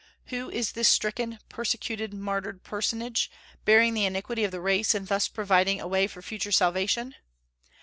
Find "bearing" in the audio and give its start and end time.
3.65-3.93